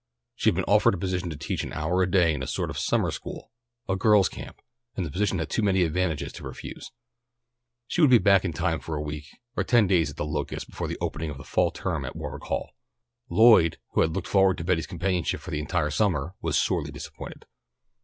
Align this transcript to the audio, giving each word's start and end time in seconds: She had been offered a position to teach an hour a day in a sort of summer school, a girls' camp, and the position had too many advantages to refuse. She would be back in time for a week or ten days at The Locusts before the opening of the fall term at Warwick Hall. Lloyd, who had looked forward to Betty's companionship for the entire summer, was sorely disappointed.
She 0.35 0.47
had 0.49 0.55
been 0.55 0.63
offered 0.63 0.95
a 0.95 0.97
position 0.97 1.29
to 1.29 1.37
teach 1.37 1.63
an 1.63 1.73
hour 1.73 2.01
a 2.01 2.09
day 2.09 2.33
in 2.33 2.41
a 2.41 2.47
sort 2.47 2.71
of 2.71 2.79
summer 2.79 3.11
school, 3.11 3.51
a 3.87 3.95
girls' 3.95 4.29
camp, 4.29 4.59
and 4.97 5.05
the 5.05 5.11
position 5.11 5.37
had 5.37 5.51
too 5.51 5.61
many 5.61 5.83
advantages 5.83 6.33
to 6.33 6.43
refuse. 6.43 6.89
She 7.85 8.01
would 8.01 8.09
be 8.09 8.17
back 8.17 8.43
in 8.43 8.51
time 8.51 8.79
for 8.79 8.95
a 8.95 9.01
week 9.03 9.27
or 9.55 9.63
ten 9.63 9.85
days 9.85 10.09
at 10.09 10.17
The 10.17 10.25
Locusts 10.25 10.65
before 10.67 10.87
the 10.87 10.97
opening 10.99 11.29
of 11.29 11.37
the 11.37 11.43
fall 11.43 11.69
term 11.69 12.03
at 12.03 12.15
Warwick 12.15 12.45
Hall. 12.45 12.71
Lloyd, 13.29 13.77
who 13.91 14.01
had 14.01 14.15
looked 14.15 14.27
forward 14.27 14.57
to 14.57 14.63
Betty's 14.63 14.87
companionship 14.87 15.39
for 15.39 15.51
the 15.51 15.59
entire 15.59 15.91
summer, 15.91 16.33
was 16.41 16.57
sorely 16.57 16.89
disappointed. 16.89 17.45